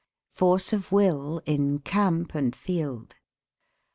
[0.31, 3.17] FORCE OF WILL IN CAMP AND FIELD.